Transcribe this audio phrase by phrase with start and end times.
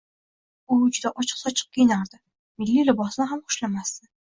[0.75, 2.21] U juda ochiq-sochiq kiyinardi,
[2.65, 4.13] milliy libosni ham xushlamasdi.